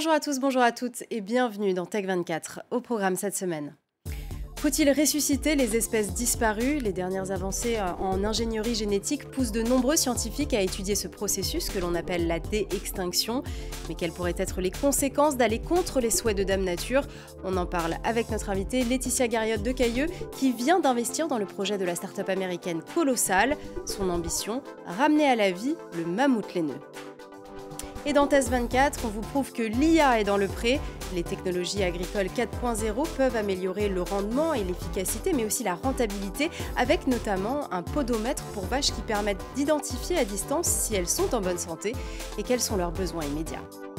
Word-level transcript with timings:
Bonjour 0.00 0.12
à 0.14 0.20
tous, 0.20 0.40
bonjour 0.40 0.62
à 0.62 0.72
toutes 0.72 1.04
et 1.10 1.20
bienvenue 1.20 1.74
dans 1.74 1.84
Tech24 1.84 2.60
au 2.70 2.80
programme 2.80 3.16
cette 3.16 3.36
semaine. 3.36 3.76
Faut-il 4.56 4.90
ressusciter 4.90 5.56
les 5.56 5.76
espèces 5.76 6.14
disparues? 6.14 6.78
Les 6.78 6.94
dernières 6.94 7.30
avancées 7.32 7.76
euh, 7.76 7.92
en 7.98 8.24
ingénierie 8.24 8.74
génétique 8.74 9.30
poussent 9.30 9.52
de 9.52 9.60
nombreux 9.60 9.96
scientifiques 9.96 10.54
à 10.54 10.62
étudier 10.62 10.94
ce 10.94 11.06
processus 11.06 11.68
que 11.68 11.78
l'on 11.78 11.94
appelle 11.94 12.26
la 12.26 12.38
dé-extinction. 12.38 13.42
Mais 13.90 13.94
quelles 13.94 14.12
pourraient 14.12 14.34
être 14.38 14.62
les 14.62 14.70
conséquences 14.70 15.36
d'aller 15.36 15.58
contre 15.58 16.00
les 16.00 16.10
souhaits 16.10 16.38
de 16.38 16.44
Dame 16.44 16.64
Nature? 16.64 17.02
On 17.44 17.58
en 17.58 17.66
parle 17.66 17.96
avec 18.02 18.30
notre 18.30 18.48
invitée 18.48 18.84
Laetitia 18.84 19.28
Garriotte 19.28 19.62
de 19.62 19.72
Cailleux 19.72 20.06
qui 20.32 20.52
vient 20.52 20.80
d'investir 20.80 21.28
dans 21.28 21.36
le 21.36 21.44
projet 21.44 21.76
de 21.76 21.84
la 21.84 21.94
start-up 21.94 22.30
américaine 22.30 22.80
Colossal. 22.94 23.54
Son 23.84 24.08
ambition 24.08 24.62
Ramener 24.86 25.28
à 25.28 25.36
la 25.36 25.50
vie 25.50 25.74
le 25.94 26.06
mammouth 26.06 26.54
laineux. 26.54 26.80
Et 28.06 28.14
dans 28.14 28.26
Test 28.26 28.48
24, 28.48 29.00
on 29.04 29.08
vous 29.08 29.20
prouve 29.20 29.52
que 29.52 29.62
l'IA 29.62 30.20
est 30.20 30.24
dans 30.24 30.38
le 30.38 30.48
pré. 30.48 30.80
Les 31.14 31.22
technologies 31.22 31.82
agricoles 31.82 32.28
4.0 32.28 33.06
peuvent 33.16 33.36
améliorer 33.36 33.88
le 33.88 34.00
rendement 34.02 34.54
et 34.54 34.64
l'efficacité, 34.64 35.32
mais 35.34 35.44
aussi 35.44 35.64
la 35.64 35.74
rentabilité, 35.74 36.50
avec 36.76 37.06
notamment 37.06 37.72
un 37.72 37.82
podomètre 37.82 38.44
pour 38.54 38.64
vaches 38.64 38.92
qui 38.92 39.02
permettent 39.02 39.44
d'identifier 39.54 40.16
à 40.18 40.24
distance 40.24 40.66
si 40.66 40.94
elles 40.94 41.08
sont 41.08 41.34
en 41.34 41.40
bonne 41.40 41.58
santé 41.58 41.94
et 42.38 42.42
quels 42.42 42.60
sont 42.60 42.76
leurs 42.76 42.92
besoins 42.92 43.24
immédiats. 43.24 43.89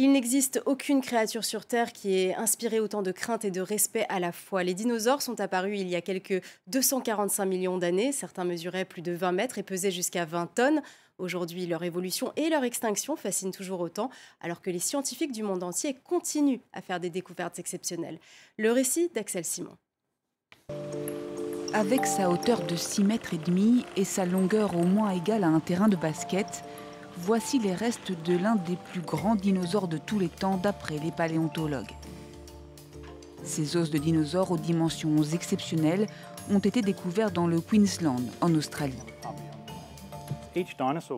Il 0.00 0.12
n'existe 0.12 0.62
aucune 0.64 1.00
créature 1.00 1.44
sur 1.44 1.66
Terre 1.66 1.92
qui 1.92 2.14
ait 2.14 2.32
inspiré 2.36 2.78
autant 2.78 3.02
de 3.02 3.10
crainte 3.10 3.44
et 3.44 3.50
de 3.50 3.60
respect 3.60 4.06
à 4.08 4.20
la 4.20 4.30
fois. 4.30 4.62
Les 4.62 4.72
dinosaures 4.72 5.22
sont 5.22 5.40
apparus 5.40 5.80
il 5.80 5.88
y 5.88 5.96
a 5.96 6.00
quelques 6.00 6.40
245 6.68 7.44
millions 7.44 7.78
d'années. 7.78 8.12
Certains 8.12 8.44
mesuraient 8.44 8.84
plus 8.84 9.02
de 9.02 9.10
20 9.10 9.32
mètres 9.32 9.58
et 9.58 9.64
pesaient 9.64 9.90
jusqu'à 9.90 10.24
20 10.24 10.54
tonnes. 10.54 10.82
Aujourd'hui, 11.18 11.66
leur 11.66 11.82
évolution 11.82 12.32
et 12.36 12.48
leur 12.48 12.62
extinction 12.62 13.16
fascinent 13.16 13.50
toujours 13.50 13.80
autant, 13.80 14.08
alors 14.40 14.62
que 14.62 14.70
les 14.70 14.78
scientifiques 14.78 15.32
du 15.32 15.42
monde 15.42 15.64
entier 15.64 15.96
continuent 16.04 16.60
à 16.72 16.80
faire 16.80 17.00
des 17.00 17.10
découvertes 17.10 17.58
exceptionnelles. 17.58 18.20
Le 18.56 18.70
récit 18.70 19.10
d'Axel 19.16 19.44
Simon. 19.44 19.76
Avec 21.74 22.06
sa 22.06 22.30
hauteur 22.30 22.64
de 22.64 22.76
6 22.76 23.02
mètres 23.02 23.34
et 23.34 23.38
demi 23.38 23.84
et 23.96 24.04
sa 24.04 24.24
longueur 24.24 24.76
au 24.76 24.84
moins 24.84 25.10
égale 25.10 25.42
à 25.42 25.48
un 25.48 25.58
terrain 25.58 25.88
de 25.88 25.96
basket, 25.96 26.62
voici 27.18 27.58
les 27.58 27.74
restes 27.74 28.12
de 28.24 28.36
l'un 28.36 28.56
des 28.56 28.76
plus 28.76 29.00
grands 29.00 29.34
dinosaures 29.34 29.88
de 29.88 29.98
tous 29.98 30.18
les 30.18 30.28
temps 30.28 30.56
d'après 30.56 30.98
les 30.98 31.10
paléontologues. 31.10 31.92
Ces 33.42 33.76
os 33.76 33.90
de 33.90 33.98
dinosaures 33.98 34.50
aux 34.50 34.58
dimensions 34.58 35.22
exceptionnelles 35.22 36.06
ont 36.50 36.58
été 36.58 36.82
découverts 36.82 37.30
dans 37.30 37.46
le 37.46 37.60
Queensland, 37.60 38.22
en 38.40 38.54
Australie. 38.54 38.94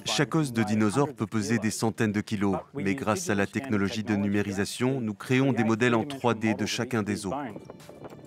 Chaque 0.04 0.34
os 0.34 0.52
de 0.52 0.62
dinosaure 0.62 1.14
peut 1.14 1.26
peser 1.26 1.58
des 1.58 1.70
centaines 1.70 2.12
de 2.12 2.20
kilos, 2.20 2.56
mais 2.74 2.94
grâce 2.94 3.30
à 3.30 3.34
la 3.34 3.46
technologie 3.46 4.02
de 4.02 4.14
numérisation, 4.14 5.00
nous 5.00 5.14
créons 5.14 5.52
des 5.52 5.64
modèles 5.64 5.94
en 5.94 6.02
3D 6.02 6.56
de 6.56 6.66
chacun 6.66 7.02
des 7.02 7.26
os. 7.26 7.34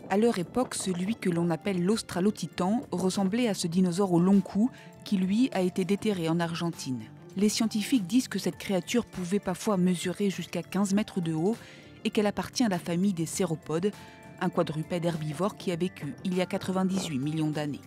À 0.09 0.17
leur 0.17 0.37
époque, 0.39 0.75
celui 0.75 1.15
que 1.15 1.29
l'on 1.29 1.49
appelle 1.49 1.83
l'Australotitan 1.83 2.81
ressemblait 2.91 3.47
à 3.47 3.53
ce 3.53 3.67
dinosaure 3.67 4.13
au 4.13 4.19
long 4.19 4.41
cou 4.41 4.69
qui, 5.03 5.17
lui, 5.17 5.49
a 5.53 5.61
été 5.61 5.85
déterré 5.85 6.29
en 6.29 6.39
Argentine. 6.39 7.01
Les 7.35 7.49
scientifiques 7.49 8.05
disent 8.05 8.27
que 8.27 8.37
cette 8.37 8.57
créature 8.57 9.05
pouvait 9.05 9.39
parfois 9.39 9.77
mesurer 9.77 10.29
jusqu'à 10.29 10.61
15 10.61 10.93
mètres 10.93 11.19
de 11.19 11.33
haut 11.33 11.55
et 12.03 12.11
qu'elle 12.11 12.27
appartient 12.27 12.63
à 12.63 12.69
la 12.69 12.77
famille 12.77 13.13
des 13.13 13.25
céropodes, 13.25 13.91
un 14.39 14.49
quadrupède 14.49 15.05
herbivore 15.05 15.57
qui 15.57 15.71
a 15.71 15.75
vécu 15.75 16.13
il 16.23 16.35
y 16.35 16.41
a 16.41 16.45
98 16.45 17.17
millions 17.17 17.49
d'années. 17.49 17.81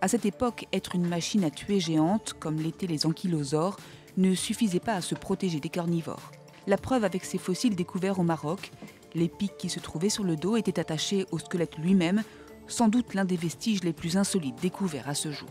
À 0.00 0.06
cette 0.06 0.26
époque, 0.26 0.66
être 0.72 0.94
une 0.94 1.08
machine 1.08 1.44
à 1.44 1.50
tuer 1.50 1.80
géante, 1.80 2.34
comme 2.38 2.56
l'étaient 2.56 2.86
les 2.86 3.04
ankylosaures, 3.04 3.76
ne 4.16 4.34
suffisait 4.34 4.80
pas 4.80 4.94
à 4.94 5.00
se 5.00 5.14
protéger 5.14 5.60
des 5.60 5.68
carnivores. 5.68 6.30
La 6.66 6.76
preuve 6.76 7.04
avec 7.04 7.24
ces 7.24 7.38
fossiles 7.38 7.74
découverts 7.74 8.20
au 8.20 8.24
Maroc, 8.24 8.70
les 9.14 9.28
pics 9.28 9.56
qui 9.56 9.70
se 9.70 9.80
trouvaient 9.80 10.10
sur 10.10 10.24
le 10.24 10.36
dos 10.36 10.56
étaient 10.56 10.78
attachés 10.78 11.26
au 11.32 11.38
squelette 11.38 11.78
lui-même, 11.78 12.22
sans 12.66 12.88
doute 12.88 13.14
l'un 13.14 13.24
des 13.24 13.36
vestiges 13.36 13.82
les 13.82 13.94
plus 13.94 14.16
insolites 14.16 14.60
découverts 14.60 15.08
à 15.08 15.14
ce 15.14 15.32
jour. 15.32 15.48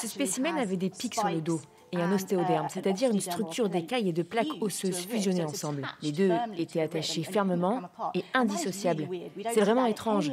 Ce 0.00 0.08
spécimen 0.08 0.56
avait 0.56 0.76
des 0.76 0.90
pics 0.90 1.14
sur 1.14 1.28
le 1.28 1.40
dos 1.40 1.60
et 1.92 1.96
un 1.96 2.12
ostéoderme, 2.12 2.66
c'est-à-dire 2.68 3.10
une 3.10 3.20
structure 3.20 3.68
d'écailles 3.68 4.08
et 4.08 4.12
de 4.12 4.22
plaques 4.22 4.46
osseuses 4.60 5.06
fusionnées 5.06 5.44
ensemble. 5.44 5.82
Les 6.02 6.12
deux 6.12 6.32
étaient 6.56 6.80
attachés 6.80 7.22
fermement 7.22 7.82
et 8.14 8.24
indissociables. 8.34 9.08
C'est 9.52 9.60
vraiment 9.60 9.86
étrange. 9.86 10.30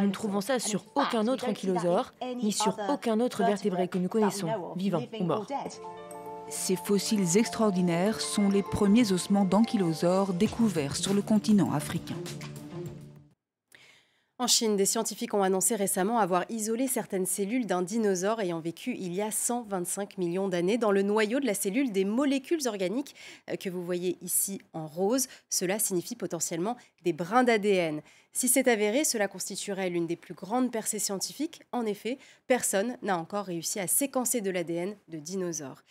Nous 0.00 0.06
ne 0.06 0.12
trouvons 0.12 0.40
ça 0.40 0.58
sur 0.58 0.84
aucun 0.94 1.26
autre 1.28 1.48
ankylosaure, 1.48 2.12
ni 2.42 2.52
sur 2.52 2.76
aucun 2.88 3.20
autre 3.20 3.44
vertébré 3.44 3.88
que 3.88 3.98
nous 3.98 4.08
connaissons, 4.08 4.48
vivant 4.76 5.02
ou 5.20 5.24
mort. 5.24 5.46
Ces 6.48 6.76
fossiles 6.76 7.36
extraordinaires 7.36 8.20
sont 8.20 8.48
les 8.48 8.62
premiers 8.62 9.10
ossements 9.10 9.44
d'ankylosaures 9.44 10.32
découverts 10.32 10.94
sur 10.94 11.12
le 11.12 11.22
continent 11.22 11.72
africain. 11.72 12.14
En 14.38 14.46
Chine, 14.46 14.76
des 14.76 14.84
scientifiques 14.84 15.32
ont 15.32 15.42
annoncé 15.42 15.76
récemment 15.76 16.18
avoir 16.18 16.44
isolé 16.50 16.88
certaines 16.88 17.24
cellules 17.24 17.64
d'un 17.64 17.80
dinosaure 17.80 18.38
ayant 18.38 18.60
vécu 18.60 18.94
il 18.94 19.14
y 19.14 19.22
a 19.22 19.30
125 19.30 20.18
millions 20.18 20.48
d'années 20.48 20.76
dans 20.76 20.92
le 20.92 21.00
noyau 21.00 21.40
de 21.40 21.46
la 21.46 21.54
cellule 21.54 21.90
des 21.90 22.04
molécules 22.04 22.68
organiques 22.68 23.14
euh, 23.48 23.56
que 23.56 23.70
vous 23.70 23.82
voyez 23.82 24.18
ici 24.20 24.60
en 24.74 24.86
rose. 24.88 25.28
Cela 25.48 25.78
signifie 25.78 26.16
potentiellement 26.16 26.76
des 27.02 27.14
brins 27.14 27.44
d'ADN. 27.44 28.02
Si 28.34 28.48
c'est 28.48 28.68
avéré, 28.68 29.04
cela 29.04 29.26
constituerait 29.26 29.88
l'une 29.88 30.06
des 30.06 30.16
plus 30.16 30.34
grandes 30.34 30.70
percées 30.70 30.98
scientifiques. 30.98 31.62
En 31.72 31.86
effet, 31.86 32.18
personne 32.46 32.98
n'a 33.00 33.16
encore 33.16 33.46
réussi 33.46 33.80
à 33.80 33.86
séquencer 33.86 34.42
de 34.42 34.50
l'ADN 34.50 34.94
de 35.08 35.18
dinosaures. 35.18 35.82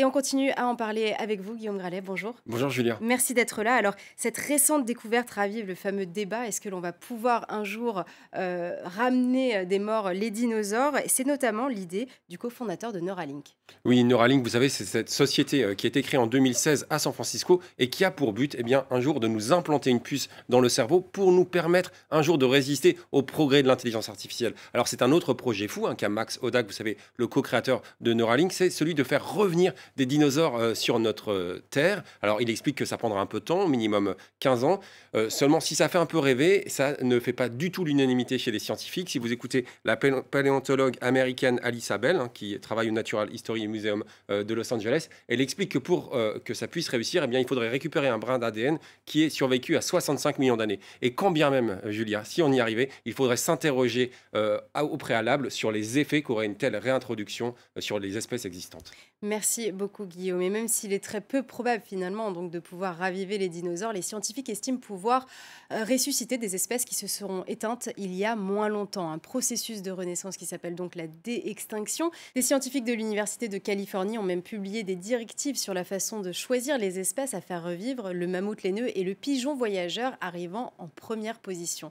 Et 0.00 0.04
on 0.04 0.12
continue 0.12 0.52
à 0.52 0.68
en 0.68 0.76
parler 0.76 1.12
avec 1.18 1.40
vous, 1.40 1.56
Guillaume 1.56 1.76
Gralet. 1.76 2.00
Bonjour. 2.00 2.36
Bonjour, 2.46 2.70
Julien. 2.70 2.96
Merci 3.00 3.34
d'être 3.34 3.64
là. 3.64 3.74
Alors, 3.74 3.94
cette 4.16 4.38
récente 4.38 4.84
découverte 4.84 5.28
ravive 5.28 5.66
le 5.66 5.74
fameux 5.74 6.06
débat. 6.06 6.46
Est-ce 6.46 6.60
que 6.60 6.68
l'on 6.68 6.78
va 6.78 6.92
pouvoir 6.92 7.46
un 7.48 7.64
jour 7.64 8.04
euh, 8.36 8.76
ramener 8.84 9.66
des 9.66 9.80
morts 9.80 10.12
les 10.12 10.30
dinosaures? 10.30 10.94
C'est 11.08 11.26
notamment 11.26 11.66
l'idée 11.66 12.06
du 12.28 12.38
cofondateur 12.38 12.92
de 12.92 13.00
Neuralink. 13.00 13.56
Oui, 13.84 14.04
Neuralink, 14.04 14.44
vous 14.44 14.50
savez, 14.50 14.68
c'est 14.68 14.84
cette 14.84 15.10
société 15.10 15.64
euh, 15.64 15.74
qui 15.74 15.86
a 15.86 15.88
été 15.88 16.00
créée 16.02 16.20
en 16.20 16.28
2016 16.28 16.86
à 16.90 17.00
San 17.00 17.12
Francisco 17.12 17.60
et 17.80 17.90
qui 17.90 18.04
a 18.04 18.12
pour 18.12 18.32
but, 18.32 18.54
eh 18.56 18.62
bien, 18.62 18.86
un 18.92 19.00
jour 19.00 19.18
de 19.18 19.26
nous 19.26 19.52
implanter 19.52 19.90
une 19.90 20.00
puce 20.00 20.28
dans 20.48 20.60
le 20.60 20.68
cerveau 20.68 21.00
pour 21.00 21.32
nous 21.32 21.44
permettre 21.44 21.90
un 22.12 22.22
jour 22.22 22.38
de 22.38 22.44
résister 22.44 22.96
au 23.10 23.22
progrès 23.22 23.64
de 23.64 23.68
l'intelligence 23.68 24.08
artificielle. 24.08 24.54
Alors, 24.74 24.86
c'est 24.86 25.02
un 25.02 25.10
autre 25.10 25.34
projet 25.34 25.66
fou 25.66 25.88
hein, 25.88 25.96
qu'a 25.96 26.08
Max 26.08 26.38
Odak, 26.40 26.66
vous 26.66 26.72
savez, 26.72 26.96
le 27.16 27.26
co-créateur 27.26 27.82
de 28.00 28.12
Neuralink, 28.12 28.52
c'est 28.52 28.70
celui 28.70 28.94
de 28.94 29.02
faire 29.02 29.28
revenir 29.34 29.72
des 29.96 30.06
dinosaures 30.06 30.56
euh, 30.56 30.74
sur 30.74 30.98
notre 30.98 31.32
euh, 31.32 31.62
Terre. 31.70 32.02
Alors, 32.22 32.40
il 32.40 32.50
explique 32.50 32.76
que 32.76 32.84
ça 32.84 32.96
prendra 32.98 33.20
un 33.20 33.26
peu 33.26 33.40
de 33.40 33.44
temps, 33.44 33.68
minimum 33.68 34.14
15 34.40 34.64
ans. 34.64 34.80
Euh, 35.14 35.30
seulement, 35.30 35.60
si 35.60 35.74
ça 35.74 35.88
fait 35.88 35.98
un 35.98 36.06
peu 36.06 36.18
rêver, 36.18 36.64
ça 36.68 36.96
ne 37.02 37.18
fait 37.20 37.32
pas 37.32 37.48
du 37.48 37.70
tout 37.70 37.84
l'unanimité 37.84 38.38
chez 38.38 38.50
les 38.50 38.58
scientifiques. 38.58 39.10
Si 39.10 39.18
vous 39.18 39.32
écoutez 39.32 39.64
la 39.84 39.96
paléontologue 39.96 40.96
américaine 41.00 41.60
Alice 41.62 41.90
Abel, 41.90 42.16
hein, 42.16 42.30
qui 42.32 42.58
travaille 42.60 42.88
au 42.88 42.92
Natural 42.92 43.32
History 43.32 43.66
Museum 43.68 44.04
de 44.28 44.54
Los 44.54 44.72
Angeles, 44.72 45.08
elle 45.28 45.40
explique 45.40 45.72
que 45.72 45.78
pour 45.78 46.16
que 46.44 46.54
ça 46.54 46.68
puisse 46.68 46.88
réussir, 46.88 47.22
eh 47.24 47.26
bien, 47.26 47.40
il 47.40 47.46
faudrait 47.46 47.68
récupérer 47.68 48.08
un 48.08 48.18
brin 48.18 48.38
d'ADN 48.38 48.78
qui 49.06 49.22
est 49.22 49.30
survécu 49.30 49.76
à 49.76 49.80
65 49.80 50.38
millions 50.38 50.56
d'années. 50.56 50.80
Et 51.02 51.12
quand 51.12 51.30
bien 51.30 51.50
même, 51.50 51.80
Julia, 51.86 52.24
si 52.24 52.42
on 52.42 52.52
y 52.52 52.60
arrivait, 52.60 52.90
il 53.04 53.12
faudrait 53.12 53.36
s'interroger 53.36 54.10
au 54.34 54.96
préalable 54.96 55.50
sur 55.50 55.72
les 55.72 55.98
effets 55.98 56.22
qu'aurait 56.22 56.46
une 56.46 56.56
telle 56.56 56.76
réintroduction 56.76 57.54
sur 57.78 57.98
les 57.98 58.16
espèces 58.16 58.44
existantes. 58.44 58.92
Merci 59.22 59.72
beaucoup 59.72 60.06
Guillaume. 60.06 60.42
Et 60.42 60.48
même 60.48 60.68
s'il 60.68 60.92
est 60.92 61.02
très 61.02 61.20
peu 61.20 61.42
probable 61.42 61.82
finalement 61.84 62.30
donc 62.30 62.52
de 62.52 62.60
pouvoir 62.60 62.96
raviver 62.96 63.36
les 63.36 63.48
dinosaures, 63.48 63.92
les 63.92 64.00
scientifiques 64.00 64.48
estiment 64.48 64.78
pouvoir 64.78 65.26
euh, 65.72 65.82
ressusciter 65.82 66.38
des 66.38 66.54
espèces 66.54 66.84
qui 66.84 66.94
se 66.94 67.08
seront 67.08 67.42
éteintes 67.48 67.88
il 67.96 68.14
y 68.14 68.24
a 68.24 68.36
moins 68.36 68.68
longtemps. 68.68 69.10
Un 69.10 69.18
processus 69.18 69.82
de 69.82 69.90
renaissance 69.90 70.36
qui 70.36 70.46
s'appelle 70.46 70.76
donc 70.76 70.94
la 70.94 71.08
dé-extinction. 71.08 72.12
Des 72.36 72.42
scientifiques 72.42 72.84
de 72.84 72.92
l'Université 72.92 73.48
de 73.48 73.58
Californie 73.58 74.18
ont 74.18 74.22
même 74.22 74.42
publié 74.42 74.84
des 74.84 74.94
directives 74.94 75.56
sur 75.56 75.74
la 75.74 75.82
façon 75.82 76.20
de 76.20 76.30
choisir 76.30 76.78
les 76.78 77.00
espèces 77.00 77.34
à 77.34 77.40
faire 77.40 77.64
revivre, 77.64 78.12
le 78.12 78.28
mammouth 78.28 78.62
laineux 78.62 78.96
et 78.96 79.02
le 79.02 79.16
pigeon 79.16 79.56
voyageur 79.56 80.16
arrivant 80.20 80.74
en 80.78 80.86
première 80.86 81.40
position. 81.40 81.90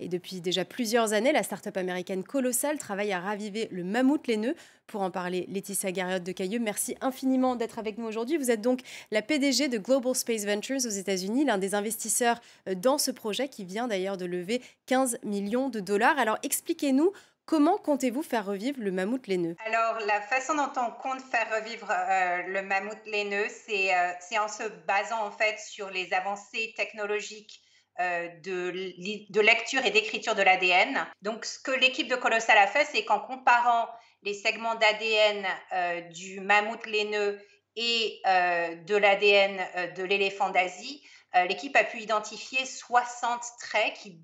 Et 0.00 0.08
depuis 0.08 0.40
déjà 0.40 0.64
plusieurs 0.64 1.12
années, 1.12 1.30
la 1.30 1.44
start-up 1.44 1.76
américaine 1.76 2.24
Colossal 2.24 2.78
travaille 2.78 3.12
à 3.12 3.20
raviver 3.20 3.68
le 3.70 3.84
mammouth 3.84 4.26
laineux. 4.26 4.56
Pour 4.88 5.02
en 5.02 5.10
parler, 5.10 5.46
Laetitia 5.48 5.92
Garriotte 5.92 6.24
de 6.24 6.32
Cailleux, 6.32 6.58
merci 6.58 6.96
infiniment 7.00 7.54
d'être 7.54 7.78
avec 7.78 7.96
nous 7.96 8.06
aujourd'hui. 8.06 8.36
Vous 8.36 8.50
êtes 8.50 8.60
donc 8.60 8.80
la 9.12 9.22
PDG 9.22 9.68
de 9.68 9.78
Global 9.78 10.14
Space 10.16 10.44
Ventures 10.44 10.84
aux 10.84 10.90
États-Unis, 10.90 11.44
l'un 11.44 11.58
des 11.58 11.76
investisseurs 11.76 12.40
euh, 12.68 12.74
dans 12.74 12.98
ce 12.98 13.12
projet 13.12 13.48
qui 13.48 13.64
vient 13.64 13.86
d'ailleurs 13.86 14.16
de 14.16 14.24
lever 14.24 14.62
15 14.86 15.18
millions 15.22 15.68
de 15.68 15.80
dollars. 15.80 16.18
Alors 16.18 16.38
expliquez-nous 16.42 17.12
Comment 17.46 17.76
comptez-vous 17.76 18.22
faire 18.22 18.46
revivre 18.46 18.78
le 18.80 18.90
mammouth 18.90 19.26
laineux 19.26 19.54
Alors, 19.66 20.00
la 20.06 20.22
façon 20.22 20.54
dont 20.54 20.72
on 20.78 20.90
compte 20.92 21.20
faire 21.20 21.46
revivre 21.54 21.90
euh, 21.90 22.42
le 22.46 22.62
mammouth 22.62 23.04
laineux, 23.04 23.44
c'est 23.50 24.38
en 24.38 24.48
se 24.48 24.62
basant 24.86 25.26
en 25.26 25.30
fait 25.30 25.58
sur 25.58 25.90
les 25.90 26.10
avancées 26.14 26.72
technologiques 26.74 27.60
euh, 28.00 28.28
de, 28.42 29.40
lecture 29.40 29.84
et 29.84 29.90
d'écriture 29.90 30.34
de 30.34 30.42
l'ADN. 30.42 31.06
Donc, 31.22 31.44
ce 31.44 31.60
que 31.60 31.70
l'équipe 31.70 32.08
de 32.08 32.16
Colossal 32.16 32.58
a 32.58 32.66
fait, 32.66 32.84
c'est 32.86 33.04
qu'en 33.04 33.20
comparant 33.20 33.88
les 34.22 34.34
segments 34.34 34.74
d'ADN 34.74 35.46
euh, 35.72 36.00
du 36.00 36.40
mammouth 36.40 36.84
laineux 36.86 37.40
et 37.76 38.20
de 38.24 38.96
l'ADN 38.96 39.94
de 39.96 40.04
l'éléphant 40.04 40.50
d'Asie, 40.50 41.02
l'équipe 41.48 41.74
a 41.74 41.82
pu 41.82 41.98
identifier 41.98 42.64
60 42.64 43.42
traits 43.60 43.94
qui 43.94 44.20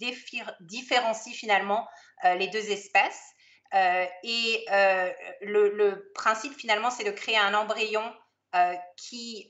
différencient 0.61 1.33
finalement 1.33 1.89
les 2.39 2.47
deux 2.47 2.71
espèces. 2.71 3.21
et 4.23 4.65
le, 5.43 6.13
principe 6.15 6.55
finalement, 6.55 6.91
c'est 6.91 7.03
de 7.03 7.11
créer 7.11 7.39
un 7.39 7.55
embryon 7.55 8.05
qui, 8.97 9.49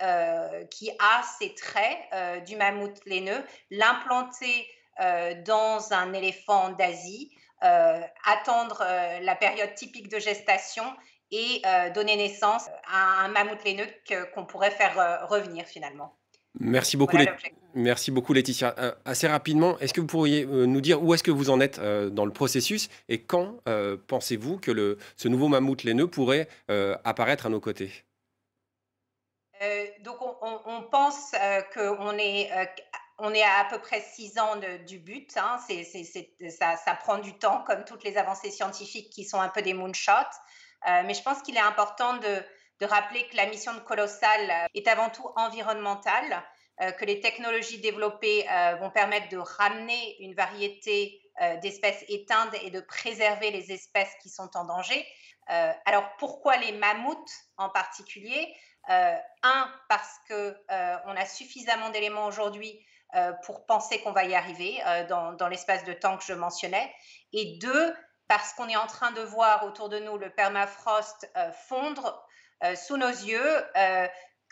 qui 0.70 0.90
a 0.98 1.22
ces 1.38 1.54
traits 1.54 2.44
du 2.46 2.56
mammouth 2.56 2.98
laineux, 3.06 3.42
l'implanter 3.70 4.66
dans 5.46 5.92
un 5.92 6.12
éléphant 6.12 6.70
d'Asie, 6.70 7.30
attendre 7.60 8.84
la 9.22 9.34
période 9.36 9.74
typique 9.74 10.08
de 10.08 10.18
gestation 10.18 10.84
et 11.30 11.62
donner 11.94 12.16
naissance 12.16 12.68
à 12.86 13.24
un 13.24 13.28
mammouth 13.28 13.64
laineux 13.64 13.88
qu'on 14.34 14.44
pourrait 14.44 14.70
faire 14.70 15.26
revenir 15.28 15.64
finalement. 15.64 16.16
Merci 16.58 16.96
beaucoup, 16.96 17.16
Merci 17.74 18.10
beaucoup 18.10 18.32
Laetitia. 18.32 18.74
assez 19.04 19.28
rapidement, 19.28 19.78
est-ce 19.78 19.94
que 19.94 20.00
vous 20.00 20.08
pourriez 20.08 20.44
nous 20.44 20.80
dire 20.80 21.00
où 21.02 21.14
est-ce 21.14 21.22
que 21.22 21.30
vous 21.30 21.48
en 21.48 21.60
êtes 21.60 21.80
dans 21.80 22.26
le 22.26 22.32
processus 22.32 22.88
et 23.08 23.22
quand 23.22 23.56
pensez-vous 24.08 24.58
que 24.58 24.72
le, 24.72 24.98
ce 25.16 25.28
nouveau 25.28 25.48
mammouth 25.48 25.84
laineux 25.84 26.08
pourrait 26.08 26.48
apparaître 27.04 27.46
à 27.46 27.48
nos 27.48 27.60
côtés? 27.60 28.04
Donc 30.00 30.16
on, 30.20 30.82
pense 30.90 31.32
qu'on 31.74 32.18
est 32.18 32.50
on 33.20 33.34
est 33.34 33.42
à 33.42 33.58
à 33.58 33.64
peu 33.66 33.78
près 33.78 34.00
six 34.00 34.38
ans 34.38 34.56
du 34.86 34.98
but. 34.98 35.36
Hein. 35.36 35.58
ça, 36.48 36.94
prend 36.96 37.18
du 37.18 37.38
temps, 37.38 37.62
comme 37.66 37.84
toutes 37.84 38.04
les 38.04 38.16
avancées 38.16 38.50
scientifiques 38.50 39.10
qui 39.10 39.24
sont 39.24 39.40
un 39.40 39.48
peu 39.48 39.62
des 39.62 39.74
moonshots. 39.74 40.12
Euh, 40.88 41.02
mais 41.04 41.14
je 41.14 41.22
pense 41.22 41.42
qu'il 41.42 41.56
est 41.56 41.60
important 41.60 42.16
de, 42.16 42.42
rappeler 42.86 43.26
que 43.28 43.36
la 43.36 43.46
mission 43.46 43.74
de 43.74 43.80
Colossal 43.80 44.50
euh, 44.50 44.66
est 44.74 44.88
avant 44.88 45.10
tout 45.10 45.28
environnementale, 45.36 46.42
euh, 46.80 46.92
que 46.92 47.04
les 47.04 47.20
technologies 47.20 47.80
développées 47.80 48.46
vont 48.80 48.90
permettre 48.90 49.28
de 49.28 49.36
ramener 49.36 50.16
une 50.20 50.34
variété 50.34 51.20
d'espèces 51.62 52.04
éteintes 52.08 52.54
et 52.62 52.70
de 52.70 52.80
préserver 52.80 53.50
les 53.50 53.72
espèces 53.72 54.12
qui 54.22 54.28
sont 54.28 54.50
en 54.54 54.64
danger. 54.64 55.06
alors 55.46 56.04
pourquoi 56.18 56.58
les 56.58 56.72
mammouths 56.72 57.32
en 57.56 57.70
particulier? 57.70 58.54
Un, 58.88 59.72
parce 59.88 60.18
qu'on 60.28 61.16
a 61.16 61.26
suffisamment 61.26 61.90
d'éléments 61.90 62.26
aujourd'hui 62.26 62.84
euh, 63.16 63.32
pour 63.44 63.66
penser 63.66 64.00
qu'on 64.02 64.12
va 64.12 64.22
y 64.24 64.36
arriver 64.36 64.80
euh, 64.86 65.04
dans, 65.36 65.48
l'espace 65.48 65.82
de 65.84 65.92
temps 65.92 66.16
que 66.16 66.22
je 66.22 66.32
mentionnais. 66.32 66.94
Et 67.32 67.58
deux, 67.60 67.94
parce 68.28 68.52
qu'on 68.52 68.68
est 68.68 68.76
en 68.76 68.86
train 68.86 69.10
de 69.10 69.20
voir 69.20 69.64
autour 69.64 69.88
de 69.88 69.98
nous 69.98 70.16
le 70.16 70.30
permafrost 70.30 71.28
euh, 71.36 71.50
fondre 71.52 72.24
sous 72.76 72.98
nos 72.98 73.08
yeux, 73.08 73.64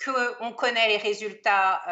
qu'on 0.02 0.52
connaît 0.54 0.88
les 0.88 0.96
résultats 0.96 1.82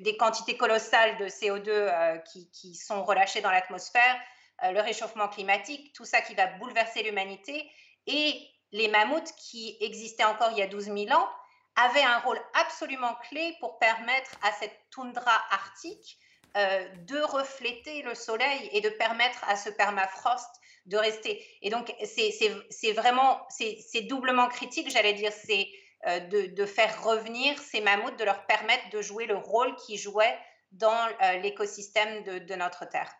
des 0.00 0.16
quantités 0.16 0.56
colossales 0.56 1.16
de 1.18 1.26
CO2 1.26 2.20
qui, 2.24 2.50
qui, 2.50 2.74
sont 2.74 3.04
relâchées 3.04 3.40
dans 3.40 3.52
l'atmosphère, 3.52 4.20
le 4.64 4.80
réchauffement 4.80 5.28
climatique, 5.28 5.92
tout 5.94 6.04
ça 6.04 6.22
qui 6.22 6.34
va 6.34 6.48
bouleverser 6.48 7.04
l'humanité, 7.04 7.70
et 8.08 8.50
les 8.72 8.88
mammouths 8.88 9.32
qui 9.36 9.76
existaient 9.80 10.24
encore 10.24 10.50
il 10.52 10.58
y 10.58 10.62
a 10.62 10.66
12 10.66 10.84
000 10.84 10.98
ans, 11.10 11.28
avait 11.76 12.02
un 12.02 12.18
rôle 12.18 12.40
absolument 12.54 13.14
clé 13.28 13.56
pour 13.60 13.78
permettre 13.78 14.30
à 14.42 14.52
cette 14.52 14.76
toundra 14.90 15.42
arctique 15.50 16.18
euh, 16.56 16.88
de 17.06 17.20
refléter 17.20 18.02
le 18.02 18.14
soleil 18.14 18.68
et 18.72 18.80
de 18.80 18.88
permettre 18.88 19.44
à 19.48 19.56
ce 19.56 19.70
permafrost 19.70 20.48
de 20.86 20.96
rester. 20.96 21.44
Et 21.62 21.70
donc, 21.70 21.94
c'est 22.04 22.92
vraiment, 22.92 23.46
c'est 23.48 24.00
doublement 24.02 24.48
critique, 24.48 24.90
j'allais 24.90 25.12
dire, 25.12 25.32
c'est 25.32 25.68
euh, 26.08 26.18
de, 26.20 26.66
faire 26.66 27.04
revenir 27.04 27.58
ces 27.58 27.80
mammouths, 27.80 28.16
de 28.16 28.24
leur 28.24 28.46
permettre 28.46 28.90
de 28.90 29.00
jouer 29.00 29.26
le 29.26 29.36
rôle 29.36 29.76
qu'ils 29.76 29.98
jouaient 29.98 30.38
dans 30.72 31.06
euh, 31.22 31.32
l'écosystème 31.38 32.24
de 32.24 32.54
notre 32.54 32.88
Terre. 32.88 33.14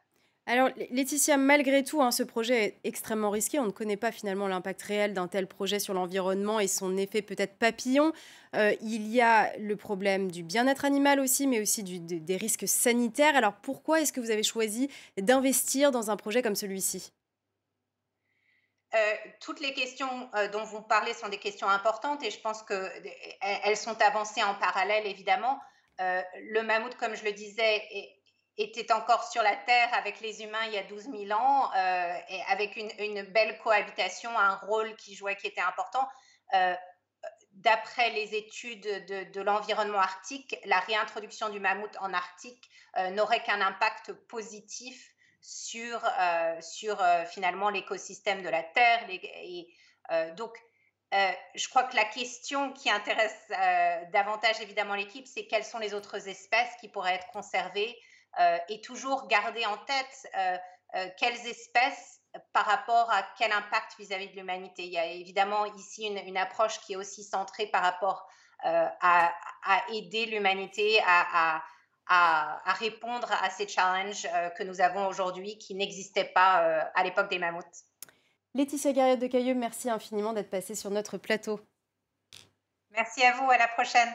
Alors, 0.50 0.68
Laetitia, 0.90 1.36
malgré 1.36 1.84
tout, 1.84 2.02
hein, 2.02 2.10
ce 2.10 2.24
projet 2.24 2.64
est 2.64 2.76
extrêmement 2.82 3.30
risqué. 3.30 3.60
On 3.60 3.66
ne 3.66 3.70
connaît 3.70 3.96
pas 3.96 4.10
finalement 4.10 4.48
l'impact 4.48 4.82
réel 4.82 5.14
d'un 5.14 5.28
tel 5.28 5.46
projet 5.46 5.78
sur 5.78 5.94
l'environnement 5.94 6.58
et 6.58 6.66
son 6.66 6.96
effet 6.96 7.22
peut-être 7.22 7.56
papillon. 7.56 8.12
Euh, 8.56 8.74
il 8.80 9.06
y 9.06 9.20
a 9.20 9.56
le 9.58 9.76
problème 9.76 10.28
du 10.28 10.42
bien-être 10.42 10.84
animal 10.84 11.20
aussi, 11.20 11.46
mais 11.46 11.60
aussi 11.60 11.84
des 11.84 12.36
risques 12.36 12.66
sanitaires. 12.66 13.36
Alors, 13.36 13.52
pourquoi 13.62 14.00
est-ce 14.00 14.12
que 14.12 14.18
vous 14.18 14.32
avez 14.32 14.42
choisi 14.42 14.90
d'investir 15.16 15.92
dans 15.92 16.10
un 16.10 16.16
projet 16.16 16.42
comme 16.42 16.56
celui-ci? 16.56 17.12
Euh, 18.92 19.14
toutes 19.40 19.60
les 19.60 19.72
questions 19.72 20.28
euh, 20.34 20.48
dont 20.48 20.64
vous 20.64 20.82
parlez 20.82 21.14
sont 21.14 21.28
des 21.28 21.38
questions 21.38 21.68
importantes 21.68 22.24
et 22.24 22.30
je 22.32 22.40
pense 22.40 22.64
qu'elles 22.64 23.76
sont 23.76 24.02
avancées 24.02 24.42
en 24.42 24.56
parallèle, 24.56 25.06
évidemment. 25.06 25.60
le 26.00 26.62
mammouth, 26.62 26.96
comme 26.96 27.14
je 27.14 27.24
le 27.24 27.30
disais, 27.30 27.76
est, 27.92 28.19
était 28.60 28.92
encore 28.92 29.24
sur 29.24 29.42
la 29.42 29.56
Terre 29.56 29.88
avec 29.94 30.20
les 30.20 30.42
humains 30.42 30.64
il 30.66 30.74
y 30.74 30.78
a 30.78 30.82
12 30.82 31.04
000 31.04 31.32
ans, 31.32 31.70
euh, 31.74 32.18
et 32.28 32.42
avec 32.48 32.76
une, 32.76 33.22
belle 33.22 33.58
cohabitation, 33.58 34.36
un 34.38 34.56
rôle 34.56 34.94
qui 34.96 35.14
jouait 35.14 35.36
qui 35.36 35.46
était 35.46 35.62
important. 35.62 36.06
Euh, 36.54 36.74
d'après 37.52 38.10
les 38.10 38.34
études 38.34 39.06
de, 39.06 39.40
l'environnement 39.40 39.98
arctique, 39.98 40.56
la 40.66 40.78
réintroduction 40.80 41.48
du 41.48 41.58
mammouth 41.58 41.96
en 42.00 42.12
Arctique 42.12 42.70
euh, 42.96 43.10
n'aurait 43.10 43.42
qu'un 43.42 43.60
impact 43.60 44.12
positif 44.12 45.10
sur, 45.40 46.02
sur 46.60 47.02
finalement 47.30 47.70
l'écosystème 47.70 48.42
de 48.42 48.50
la 48.50 48.62
Terre. 48.62 49.06
et, 49.08 49.66
donc, 50.36 50.54
je 51.12 51.68
crois 51.70 51.84
que 51.84 51.96
la 51.96 52.04
question 52.04 52.72
qui 52.74 52.90
intéresse 52.90 53.48
davantage 54.12 54.60
évidemment 54.60 54.94
l'équipe, 54.94 55.26
c'est 55.26 55.46
quelles 55.46 55.64
sont 55.64 55.78
les 55.78 55.94
autres 55.94 56.28
espèces 56.28 56.76
qui 56.78 56.88
pourraient 56.88 57.14
être 57.14 57.28
conservées 57.28 57.98
et 58.68 58.80
toujours 58.80 59.26
garder 59.28 59.66
en 59.66 59.76
tête 59.78 60.28
euh, 60.36 60.56
euh, 60.96 61.08
quelles 61.18 61.46
espèces 61.46 62.20
par 62.52 62.64
rapport 62.64 63.10
à 63.10 63.26
quel 63.38 63.50
impact 63.52 63.96
vis-à-vis 63.98 64.28
de 64.28 64.36
l'humanité. 64.36 64.84
Il 64.84 64.92
y 64.92 64.98
a 64.98 65.06
évidemment 65.06 65.64
ici 65.74 66.06
une, 66.06 66.36
approche 66.36 66.80
qui 66.80 66.92
est 66.92 66.96
aussi 66.96 67.24
centrée 67.24 67.66
par 67.66 67.82
rapport 67.82 68.28
à, 68.62 69.32
aider 69.92 70.26
l'humanité 70.26 71.00
à, 71.04 71.60
à, 72.06 72.72
répondre 72.74 73.28
à 73.42 73.50
ces 73.50 73.66
challenges 73.66 74.28
que 74.56 74.62
nous 74.62 74.80
avons 74.80 75.08
aujourd'hui 75.08 75.58
qui 75.58 75.74
n'existaient 75.74 76.24
pas 76.32 76.90
à 76.94 77.02
l'époque 77.02 77.30
des 77.30 77.40
mammouths. 77.40 77.84
Laetitia 78.54 78.92
Garriott 78.92 79.18
de 79.18 79.26
Cailleux, 79.26 79.54
merci 79.54 79.90
infiniment 79.90 80.32
d'être 80.32 80.50
passée 80.50 80.76
sur 80.76 80.90
notre 80.90 81.18
plateau. 81.18 81.60
Merci 82.90 83.24
à 83.24 83.32
vous, 83.32 83.50
à 83.50 83.58
la 83.58 83.68
prochaine. 83.68 84.08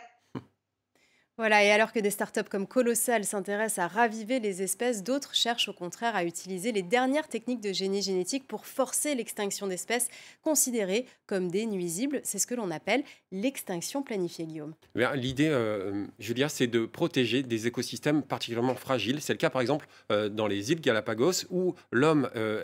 Voilà, 1.38 1.66
et 1.66 1.72
alors 1.72 1.92
que 1.92 2.00
des 2.00 2.12
startups 2.12 2.48
comme 2.50 2.66
Colossal 2.66 3.26
s'intéressent 3.26 3.80
à 3.80 3.88
raviver 3.90 4.40
les 4.40 4.62
espèces, 4.62 5.04
d'autres 5.04 5.36
cherchent 5.36 5.68
au 5.68 5.74
contraire 5.74 6.16
à 6.16 6.24
utiliser 6.24 6.72
les 6.72 6.82
dernières 6.82 7.28
techniques 7.28 7.60
de 7.60 7.74
génie 7.74 8.02
génétique 8.02 8.48
pour 8.48 8.66
forcer 8.66 9.16
l'extinction 9.16 9.68
d'espèces 9.68 10.08
considérées 10.44 11.06
comme 11.28 11.52
des 11.52 11.66
nuisibles. 11.66 12.22
C'est 12.24 12.40
ce 12.40 12.48
que 12.48 12.56
l'on 12.56 12.72
appelle 12.72 13.04
l'extinction 13.34 14.02
planifiée, 14.02 14.46
Guillaume. 14.46 14.76
Eh 14.96 15.04
l'idée, 15.18 15.50
euh, 15.50 16.06
Julia, 16.20 16.48
c'est 16.48 16.68
de 16.68 16.86
protéger 16.86 17.44
des 17.44 17.68
écosystèmes 17.68 18.24
particulièrement 18.24 18.76
fragiles. 18.76 19.20
C'est 19.20 19.34
le 19.34 19.38
cas, 19.38 19.50
par 19.50 19.62
exemple, 19.62 19.88
euh, 20.14 20.30
dans 20.30 20.48
les 20.48 20.72
îles 20.72 20.80
Galapagos, 20.80 21.48
où 21.50 21.76
l'homme 21.92 22.30
euh, 22.38 22.64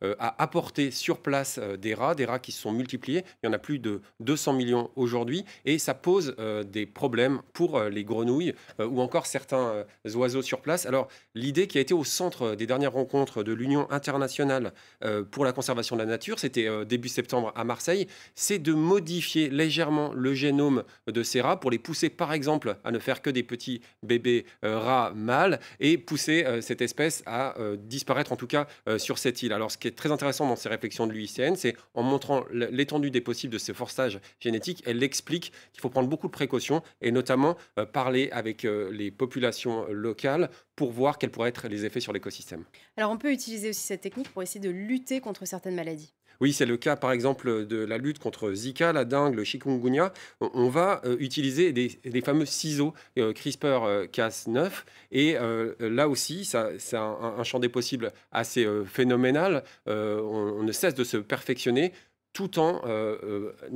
a 0.00 0.42
apporté 0.42 0.90
sur 0.90 1.18
place 1.18 1.58
des 1.58 1.92
rats, 1.92 2.14
des 2.14 2.24
rats 2.24 2.38
qui 2.38 2.52
se 2.52 2.62
sont 2.62 2.72
multipliés. 2.72 3.22
Il 3.42 3.46
y 3.46 3.48
en 3.50 3.52
a 3.52 3.58
plus 3.58 3.78
de 3.78 4.00
200 4.20 4.54
millions 4.54 4.90
aujourd'hui, 4.96 5.44
et 5.66 5.78
ça 5.78 5.92
pose 5.92 6.34
des 6.66 6.86
problèmes 6.86 7.42
pour 7.52 7.80
les 7.82 7.97
les 7.98 8.04
grenouilles 8.04 8.54
euh, 8.80 8.86
ou 8.86 9.00
encore 9.00 9.26
certains 9.26 9.84
euh, 10.06 10.14
oiseaux 10.14 10.42
sur 10.42 10.60
place. 10.60 10.86
Alors, 10.86 11.08
l'idée 11.34 11.66
qui 11.66 11.78
a 11.78 11.80
été 11.80 11.94
au 11.94 12.04
centre 12.04 12.54
des 12.54 12.66
dernières 12.66 12.92
rencontres 12.92 13.42
de 13.42 13.52
l'Union 13.52 13.90
internationale 13.90 14.72
euh, 15.04 15.22
pour 15.22 15.44
la 15.44 15.52
conservation 15.52 15.96
de 15.96 16.02
la 16.02 16.06
nature, 16.06 16.38
c'était 16.38 16.68
début 16.86 17.08
septembre 17.08 17.52
à 17.56 17.64
Marseille, 17.64 18.06
c'est 18.34 18.58
de 18.58 18.72
modifier 18.72 19.50
légèrement 19.50 20.12
le 20.14 20.34
génome 20.34 20.84
de 21.06 21.22
ces 21.22 21.40
rats 21.40 21.58
pour 21.58 21.70
les 21.70 21.78
pousser, 21.78 22.08
par 22.08 22.32
exemple, 22.32 22.76
à 22.84 22.90
ne 22.90 22.98
faire 22.98 23.20
que 23.20 23.30
des 23.30 23.42
petits 23.42 23.80
bébés 24.02 24.46
rats 24.62 25.12
mâles 25.14 25.58
et 25.80 25.98
pousser 25.98 26.46
cette 26.60 26.80
espèce 26.80 27.22
à 27.26 27.54
disparaître, 27.78 28.32
en 28.32 28.36
tout 28.36 28.46
cas, 28.46 28.66
sur 28.98 29.18
cette 29.18 29.42
île. 29.42 29.52
Alors, 29.52 29.70
ce 29.70 29.78
qui 29.78 29.88
est 29.88 29.96
très 29.96 30.12
intéressant 30.12 30.46
dans 30.46 30.56
ces 30.56 30.68
réflexions 30.68 31.06
de 31.06 31.12
l'UICN, 31.12 31.56
c'est 31.56 31.76
en 31.94 32.02
montrant 32.02 32.44
l'étendue 32.52 33.10
des 33.10 33.20
possibles 33.20 33.52
de 33.52 33.58
ce 33.58 33.72
forçage 33.72 34.20
génétique, 34.40 34.82
elle 34.86 35.02
explique 35.02 35.52
qu'il 35.72 35.80
faut 35.80 35.90
prendre 35.90 36.08
beaucoup 36.08 36.28
de 36.28 36.32
précautions 36.32 36.82
et 37.00 37.10
notamment 37.10 37.56
parler 37.88 38.28
avec 38.32 38.64
euh, 38.64 38.90
les 38.92 39.10
populations 39.10 39.86
locales 39.90 40.50
pour 40.76 40.92
voir 40.92 41.18
quels 41.18 41.30
pourraient 41.30 41.48
être 41.48 41.68
les 41.68 41.84
effets 41.84 42.00
sur 42.00 42.12
l'écosystème. 42.12 42.64
Alors 42.96 43.10
on 43.10 43.18
peut 43.18 43.32
utiliser 43.32 43.70
aussi 43.70 43.80
cette 43.80 44.02
technique 44.02 44.30
pour 44.30 44.42
essayer 44.42 44.60
de 44.60 44.70
lutter 44.70 45.20
contre 45.20 45.46
certaines 45.46 45.74
maladies. 45.74 46.12
Oui, 46.40 46.52
c'est 46.52 46.66
le 46.66 46.76
cas 46.76 46.94
par 46.94 47.10
exemple 47.10 47.66
de 47.66 47.78
la 47.78 47.98
lutte 47.98 48.20
contre 48.20 48.52
Zika, 48.52 48.92
la 48.92 49.04
dengue, 49.04 49.34
le 49.34 49.42
chikungunya. 49.42 50.12
On 50.40 50.68
va 50.68 51.00
euh, 51.04 51.16
utiliser 51.18 51.72
des, 51.72 52.20
fameux 52.20 52.46
ciseaux 52.46 52.94
euh, 53.18 53.32
CRISPR-Cas9 53.32 54.70
et 55.10 55.36
là 55.80 56.08
aussi, 56.08 56.44
c'est 56.44 56.96
un, 56.96 57.42
champ 57.42 57.58
des 57.58 57.68
possibles 57.68 58.12
assez 58.30 58.68
phénoménal. 58.86 59.64
on, 59.86 60.62
ne 60.62 60.72
cesse 60.72 60.94
de 60.94 61.02
se 61.02 61.16
perfectionner 61.16 61.92
tout 62.32 62.58
en 62.58 62.82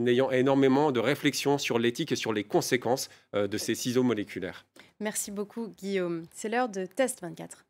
ayant 0.07 0.31
énormément 0.31 0.93
de 0.93 1.01
réflexion 1.01 1.59
sur 1.59 1.79
l'éthique 1.79 2.13
et 2.13 2.17
sur 2.17 2.33
les 2.33 2.45
conséquences 2.45 3.09
de 3.33 3.59
ces 3.59 3.75
ciseaux 3.75 4.03
moléculaires. 4.03 4.67
Merci 5.01 5.31
beaucoup 5.31 5.69
Guillaume. 5.69 6.25
C'est 6.33 6.49
l'heure 6.49 6.69
de 6.69 6.87
Test 6.87 7.23
24. 7.23 7.65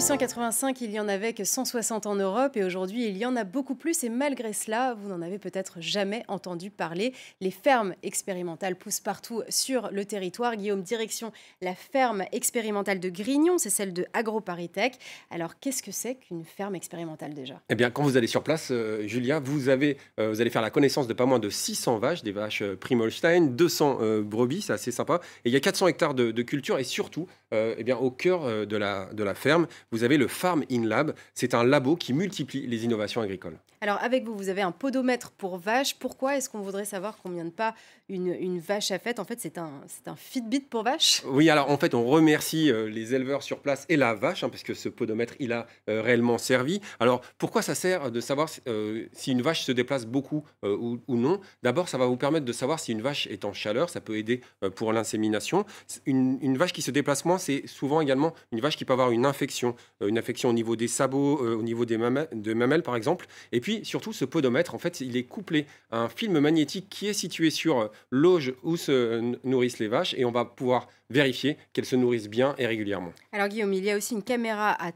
1885, 0.00 0.80
il 0.80 0.92
y 0.92 0.98
en 0.98 1.08
avait 1.08 1.34
que 1.34 1.44
160 1.44 2.06
en 2.06 2.14
Europe 2.14 2.56
et 2.56 2.64
aujourd'hui, 2.64 3.06
il 3.06 3.18
y 3.18 3.26
en 3.26 3.36
a 3.36 3.44
beaucoup 3.44 3.74
plus 3.74 4.02
et 4.02 4.08
malgré 4.08 4.54
cela, 4.54 4.94
vous 4.98 5.10
n'en 5.10 5.20
avez 5.20 5.38
peut-être 5.38 5.82
jamais 5.82 6.24
entendu 6.26 6.70
parler. 6.70 7.12
Les 7.42 7.50
fermes 7.50 7.94
expérimentales 8.02 8.76
poussent 8.76 9.00
partout 9.00 9.42
sur 9.50 9.90
le 9.92 10.06
territoire. 10.06 10.56
Guillaume, 10.56 10.80
direction 10.80 11.32
la 11.60 11.74
ferme 11.74 12.24
expérimentale 12.32 12.98
de 12.98 13.10
Grignon, 13.10 13.58
c'est 13.58 13.68
celle 13.68 13.92
de 13.92 14.06
AgroParisTech. 14.14 14.94
Alors, 15.30 15.60
qu'est-ce 15.60 15.82
que 15.82 15.92
c'est 15.92 16.14
qu'une 16.14 16.46
ferme 16.46 16.76
expérimentale 16.76 17.34
déjà? 17.34 17.60
Eh 17.68 17.74
bien, 17.74 17.90
quand 17.90 18.02
vous 18.02 18.16
allez 18.16 18.26
sur 18.26 18.42
place, 18.42 18.68
euh, 18.70 19.06
Julia, 19.06 19.36
euh, 19.36 19.40
vous 19.40 19.68
allez 19.68 20.50
faire 20.50 20.62
la 20.62 20.70
connaissance 20.70 21.08
de 21.08 21.12
pas 21.12 21.26
moins 21.26 21.38
de 21.38 21.50
600 21.50 21.98
vaches, 21.98 22.22
des 22.22 22.32
vaches 22.32 22.62
euh, 22.62 22.74
Primolstein, 22.74 23.48
200 23.48 24.22
brebis, 24.22 24.62
c'est 24.62 24.72
assez 24.72 24.92
sympa. 24.92 25.20
Et 25.44 25.50
il 25.50 25.52
y 25.52 25.56
a 25.56 25.60
400 25.60 25.88
hectares 25.88 26.14
de, 26.14 26.30
de 26.30 26.42
culture 26.42 26.78
et 26.78 26.84
surtout, 26.84 27.26
eh 27.52 27.84
bien, 27.84 27.98
au 27.98 28.10
cœur 28.10 28.66
de 28.66 28.76
la, 28.78 29.10
de 29.12 29.22
la 29.22 29.34
ferme, 29.34 29.66
vous 29.92 30.04
avez 30.04 30.16
le 30.16 30.28
Farm 30.28 30.64
In 30.70 30.84
Lab. 30.86 31.14
C'est 31.34 31.54
un 31.54 31.64
labo 31.64 31.96
qui 31.96 32.12
multiplie 32.12 32.66
les 32.66 32.84
innovations 32.84 33.20
agricoles. 33.20 33.58
Alors 33.80 33.98
avec 34.02 34.24
vous, 34.24 34.36
vous 34.36 34.48
avez 34.48 34.62
un 34.62 34.72
podomètre 34.72 35.30
pour 35.30 35.58
vache. 35.58 35.98
Pourquoi 35.98 36.36
est-ce 36.36 36.48
qu'on 36.48 36.60
voudrait 36.60 36.84
savoir 36.84 37.18
combien 37.22 37.44
de 37.44 37.50
pas 37.50 37.74
une, 38.10 38.58
vache 38.58 38.90
a 38.90 38.98
fait 38.98 39.18
En 39.18 39.24
fait, 39.24 39.40
c'est 39.40 39.58
un, 39.58 39.70
un 40.06 40.16
Fitbit 40.16 40.60
pour 40.60 40.82
vache 40.82 41.22
Oui, 41.26 41.48
alors 41.48 41.70
en 41.70 41.78
fait, 41.78 41.94
on 41.94 42.04
remercie 42.04 42.70
euh, 42.70 42.88
les 42.88 43.14
éleveurs 43.14 43.42
sur 43.42 43.60
place 43.60 43.86
et 43.88 43.96
la 43.96 44.14
vache, 44.14 44.44
hein, 44.44 44.48
parce 44.48 44.62
que 44.62 44.74
ce 44.74 44.88
podomètre, 44.88 45.34
il 45.38 45.52
a 45.52 45.66
euh, 45.88 46.02
réellement 46.02 46.38
servi. 46.38 46.80
Alors 46.98 47.20
pourquoi 47.38 47.62
ça 47.62 47.74
sert 47.74 48.10
de 48.10 48.20
savoir 48.20 48.48
euh, 48.66 49.06
si 49.12 49.32
une 49.32 49.42
vache 49.42 49.62
se 49.62 49.72
déplace 49.72 50.06
beaucoup 50.06 50.44
ou, 50.62 50.98
non? 51.08 51.40
D'abord, 51.62 51.88
ça 51.88 51.98
va 51.98 52.06
vous 52.06 52.16
permettre 52.16 52.44
de 52.44 52.52
savoir 52.52 52.80
si 52.80 52.92
une 52.92 53.02
vache 53.02 53.26
est 53.28 53.44
en 53.44 53.52
chaleur. 53.52 53.90
Ça 53.90 54.00
peut 54.00 54.16
aider 54.16 54.40
pour 54.74 54.92
l'insémination. 54.92 55.64
Une, 56.06 56.56
vache 56.56 56.72
qui 56.72 56.82
se 56.82 56.90
déplace 56.90 57.24
moins, 57.24 57.38
c'est 57.38 57.66
souvent 57.66 58.00
également 58.00 58.34
une 58.52 58.60
vache 58.60 58.76
qui 58.76 58.84
peut 58.84 58.92
avoir 58.92 59.10
une 59.10 59.26
infection, 59.26 59.74
une 60.00 60.18
infection 60.18 60.50
au 60.50 60.52
niveau 60.52 60.76
des 60.76 60.88
sabots, 60.88 61.38
au 61.38 61.62
niveau 61.62 61.84
des 61.84 61.96
mamelles, 61.96 62.28
de 62.32 62.54
mamelles 62.54 62.82
par 62.82 62.96
exemple. 62.96 63.26
Et 63.52 63.60
puis 63.60 63.84
surtout, 63.84 64.12
ce 64.12 64.24
podomètre, 64.24 64.74
en 64.74 64.78
fait, 64.78 65.00
il 65.00 65.16
est 65.16 65.24
couplé 65.24 65.66
à 65.90 66.00
un 66.00 66.08
film 66.08 66.38
magnétique 66.38 66.88
qui 66.88 67.08
est 67.08 67.12
situé 67.12 67.50
sur 67.50 67.90
l'auge 68.10 68.54
où 68.62 68.76
se 68.76 69.34
nourrissent 69.44 69.78
les 69.78 69.88
vaches 69.88 70.14
et 70.16 70.24
on 70.24 70.32
va 70.32 70.44
pouvoir 70.44 70.88
vérifier 71.10 71.56
qu'elles 71.72 71.84
se 71.84 71.96
nourrissent 71.96 72.28
bien 72.28 72.54
et 72.58 72.66
régulièrement. 72.66 73.12
Alors 73.32 73.48
Guillaume, 73.48 73.72
il 73.72 73.84
y 73.84 73.90
a 73.90 73.96
aussi 73.96 74.14
une 74.14 74.22
caméra 74.22 74.76
à, 74.80 74.92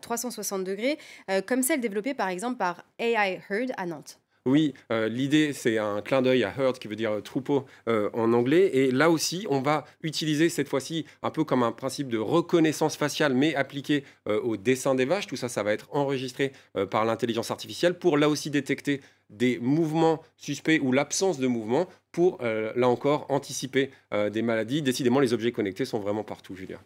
360 0.00 0.64
degrés, 0.64 0.98
euh, 1.30 1.40
comme 1.40 1.62
celle 1.62 1.80
développée 1.80 2.14
par 2.14 2.28
exemple 2.28 2.58
par 2.58 2.84
AI 2.98 3.40
Herd 3.48 3.72
à 3.76 3.86
Nantes. 3.86 4.18
Oui, 4.46 4.74
euh, 4.92 5.08
l'idée, 5.08 5.54
c'est 5.54 5.78
un 5.78 6.02
clin 6.02 6.20
d'œil 6.20 6.44
à 6.44 6.52
herd, 6.54 6.78
qui 6.78 6.86
veut 6.86 6.96
dire 6.96 7.22
troupeau 7.22 7.64
euh, 7.88 8.10
en 8.12 8.34
anglais. 8.34 8.70
Et 8.74 8.90
là 8.90 9.08
aussi, 9.08 9.46
on 9.48 9.62
va 9.62 9.86
utiliser 10.02 10.50
cette 10.50 10.68
fois-ci 10.68 11.06
un 11.22 11.30
peu 11.30 11.44
comme 11.44 11.62
un 11.62 11.72
principe 11.72 12.08
de 12.08 12.18
reconnaissance 12.18 12.94
faciale, 12.94 13.32
mais 13.32 13.54
appliqué 13.54 14.04
au 14.26 14.58
dessin 14.58 14.94
des 14.94 15.06
vaches. 15.06 15.26
Tout 15.28 15.36
ça, 15.36 15.48
ça 15.48 15.62
va 15.62 15.72
être 15.72 15.88
enregistré 15.92 16.52
par 16.90 17.06
l'intelligence 17.06 17.50
artificielle 17.50 17.98
pour 17.98 18.18
là 18.18 18.28
aussi 18.28 18.50
détecter 18.50 19.00
des 19.30 19.58
mouvements 19.60 20.22
suspects 20.36 20.78
ou 20.82 20.92
l'absence 20.92 21.38
de 21.38 21.46
mouvement 21.46 21.88
pour, 22.14 22.38
là 22.42 22.88
encore, 22.88 23.26
anticiper 23.28 23.90
des 24.12 24.42
maladies. 24.42 24.80
Décidément, 24.80 25.20
les 25.20 25.32
objets 25.32 25.52
connectés 25.52 25.84
sont 25.84 25.98
vraiment 25.98 26.22
partout, 26.22 26.54
Julia. 26.54 26.78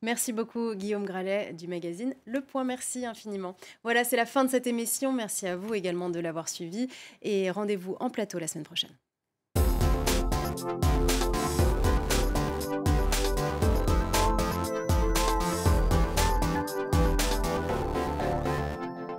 Merci 0.00 0.32
beaucoup 0.32 0.76
Guillaume 0.76 1.04
Gralet 1.04 1.52
du 1.52 1.66
magazine 1.66 2.14
Le 2.24 2.40
Point. 2.40 2.62
Merci 2.62 3.04
infiniment. 3.04 3.56
Voilà, 3.82 4.04
c'est 4.04 4.16
la 4.16 4.26
fin 4.26 4.44
de 4.44 4.50
cette 4.50 4.68
émission. 4.68 5.12
Merci 5.12 5.48
à 5.48 5.56
vous 5.56 5.74
également 5.74 6.08
de 6.08 6.20
l'avoir 6.20 6.48
suivi 6.48 6.86
et 7.22 7.50
rendez-vous 7.50 7.96
en 7.98 8.08
plateau 8.08 8.38
la 8.38 8.46
semaine 8.46 8.64
prochaine. 8.64 8.90